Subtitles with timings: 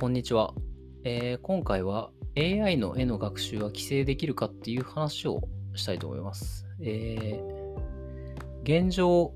[0.00, 0.54] こんにちは、
[1.02, 5.40] えー今回は AI の絵の学習は規制できるかっていう話を
[5.74, 6.68] したいと思います。
[6.80, 7.78] えー
[8.62, 9.32] 現状、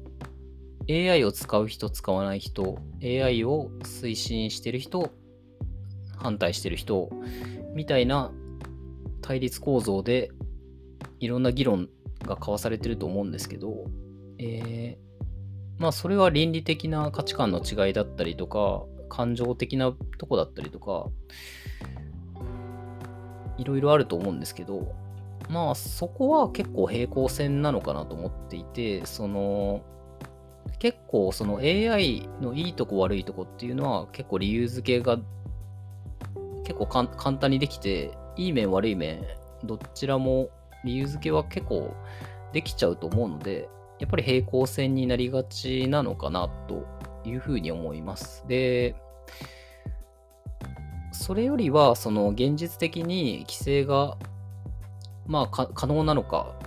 [0.89, 5.11] AI を使う人、使わない人、AI を推進してる人、
[6.17, 7.11] 反対してる人、
[7.75, 8.31] みたいな
[9.21, 10.31] 対立構造で
[11.19, 11.89] いろんな議論
[12.25, 13.87] が交わされてると思うんですけど、
[14.39, 15.13] えー
[15.81, 21.07] まあそれは倫理的な価値観の違いだったりとか、感情的なとこだったりとか、
[23.59, 24.95] いろいろあると思うんですけど、
[25.51, 29.83] まあそこは結構平行線なのかなと思っていて、その
[30.79, 35.19] 結構その AI のいいとこ悪いとこっていうのは結構理由付けが
[36.65, 39.23] 結構簡単にできて、いい面悪い面、
[39.65, 40.49] どちらも
[40.85, 41.95] 理由付けは結構
[42.55, 46.87] できちゃうと思うので、やっぱり平行線になりがちなのかなと
[47.25, 48.45] いうふうに思います。
[48.49, 48.97] で、
[51.13, 54.19] それよりは、その現実的に規制が、
[55.27, 56.59] まあ、可能なのか、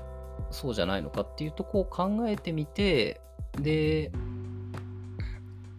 [0.52, 3.20] そうじゃないのかっていうとこを考えてみて、
[3.60, 4.12] で、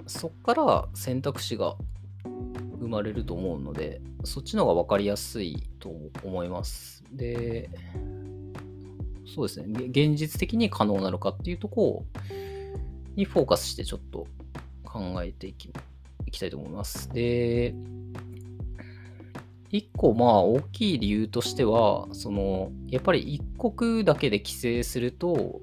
[0.06, 1.76] そっから選択肢が
[2.80, 5.90] 生まれると思うので、そっちの方が分かりやすいと
[6.22, 7.02] 思います。
[7.12, 7.70] で、
[9.34, 12.22] そうですね、現実的に可能なのかっていうところ
[13.16, 14.26] にフォーカスしてちょっと
[14.84, 15.72] 考えていきい
[16.36, 17.08] きたいと思います。
[17.12, 17.74] で、
[19.70, 25.60] 一個まあ大きい理由としては、そのやっぱり一国だけで規制すると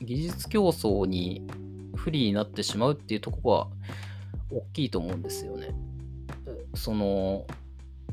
[0.00, 1.46] 技術競争に
[1.94, 3.70] 不利になってしまうっていうとこ
[4.50, 5.74] ろが大きいと思うんですよね。
[6.74, 7.46] その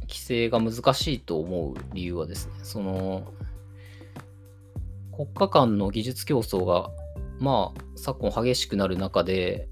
[0.01, 3.33] 規制が難しいと思う理由はですね、その
[5.13, 6.89] 国家間の技術競争が
[7.39, 9.67] まあ昨今激しくなる中で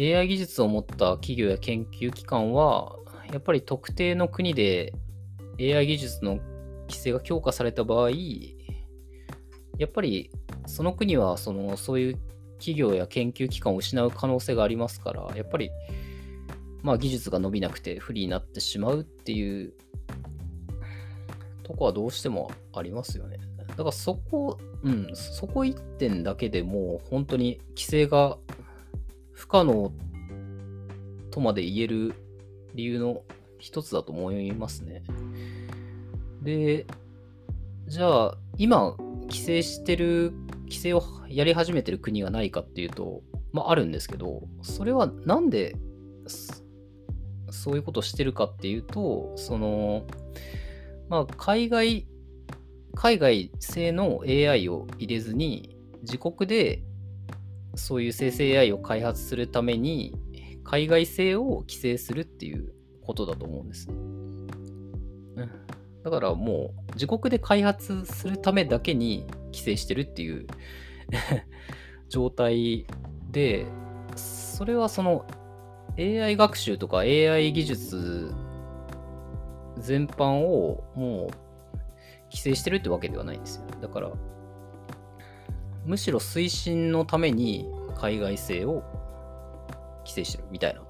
[0.00, 2.96] AI 技術を持った企業や研究機関は
[3.30, 4.94] やっぱり特定の国で
[5.60, 6.38] AI 技術の
[6.88, 8.10] 規制が強化された場合
[9.78, 10.30] やっぱり
[10.66, 12.18] その国はそのそういう
[12.58, 15.70] 企業や研究機関を失う可能性がありますからやっぱり
[16.82, 19.74] まあ技術が伸びなくて不利になってしまうっていう
[21.62, 23.38] とこはどうしてもありますよね。
[23.68, 28.36] だからそこ、うん、そこ一点だけでもう本当に規制が
[29.40, 29.90] 不可能
[31.30, 32.14] とまで言える
[32.74, 33.22] 理由の
[33.58, 35.02] 一つだと思いますね。
[36.42, 36.86] で、
[37.86, 40.34] じゃあ今規制してる、
[40.64, 45.74] 規制をやり始めてる国がないかっていうと、まああるんですけど、それはなんで
[47.48, 50.04] そういうことをしてるかっていうと、その、
[51.08, 52.06] まあ海外
[52.94, 56.82] 海外製の AI を入れずに自国で
[57.74, 60.14] そういう生成 AI を開発するために
[60.64, 62.72] 海外製を規制するっていう
[63.02, 63.88] ことだと思うんです。
[63.90, 64.46] うん
[66.02, 70.46] だからもう自国で開発するためだけに規制してるっていう
[72.08, 72.86] 状態
[73.30, 73.66] で
[74.16, 75.26] それはその
[75.98, 78.32] AI 学習とか AI 技術
[79.78, 81.50] 全般をもう
[82.24, 83.66] 規制してるってわけではないんですよ。
[83.80, 84.12] だから、
[85.90, 88.84] むしろ推進のために海外製を
[90.04, 90.82] 規制してるみたいな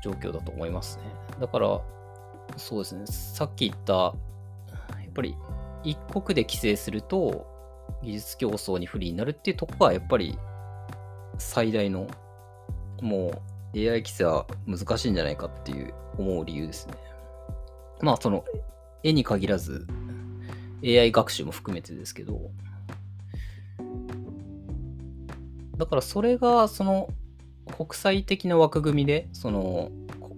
[0.00, 1.04] 状況だと思いますね。
[1.40, 1.80] だから、
[2.56, 4.14] そうですね、さっき言った、や
[5.08, 5.34] っぱり
[5.82, 7.48] 一国で規制すると
[8.04, 10.38] 技術競争に不利になるっていうところがやっぱり
[11.38, 12.06] 最大の
[13.02, 13.42] も
[13.74, 16.94] う AI 規制は難しいんじゃないかっていう思う理由ですね。
[18.00, 18.44] まあその
[19.02, 19.84] 絵に限らず
[20.84, 22.52] AI 学習も含めてですけど、
[25.80, 27.08] だからそれがその
[27.76, 29.90] 国際的な枠組みで、その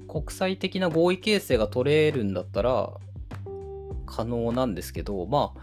[0.07, 2.91] 国際的な合意形成が取れるんだったら
[4.07, 5.61] 可能なんですけど、まあ、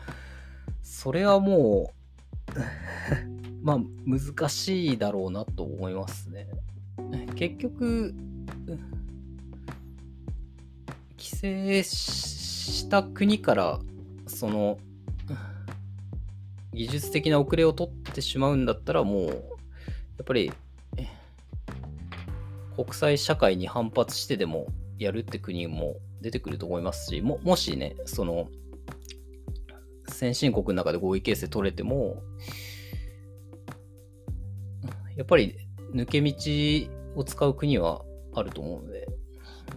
[0.84, 1.94] それはも
[2.56, 2.60] う、
[3.64, 6.50] まあ難しいだろうなと思いますね。
[7.36, 8.14] 結局、
[11.18, 13.80] 規制した国から
[14.28, 14.78] その
[16.74, 19.49] 技術的な遅れを取ってしまうんだったらもう
[20.20, 20.52] やっぱり
[22.76, 24.68] 国際社会に反発してでも
[24.98, 28.50] やるって国も出てくると思いますしももしねその
[30.08, 32.22] 先進国の中で合意形成取れても
[35.16, 35.56] やっぱり
[35.94, 38.02] 抜け道を使う国は
[38.36, 39.08] あると思うので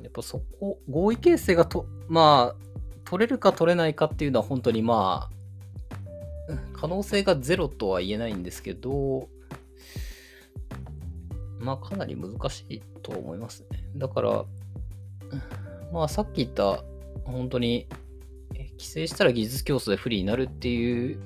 [0.03, 2.57] やっぱそこ合意形成がとまあ
[3.05, 5.31] 取れるか取れないかっていうのは本当にま
[6.49, 9.29] あ可能性がゼロとは言えないんですけど
[11.63, 14.45] まあかなり難しいと思いますねだから
[15.93, 16.83] まあさっき言った
[17.25, 17.87] 本当に
[18.53, 21.19] 規制したら技術競争で不利になるっていう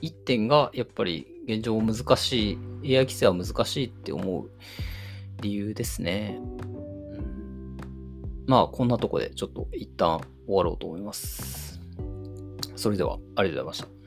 [0.00, 4.50] 一点がやっぱり現状難しい AI 規制は難しいって思う
[5.42, 6.38] 理由ですね。
[8.46, 11.80] まあこんなとこでちょっと一旦終わろうと思います。
[12.76, 13.99] それではありがとうございました。